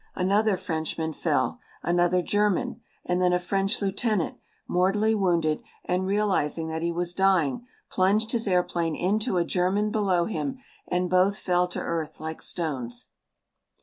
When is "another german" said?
1.83-2.81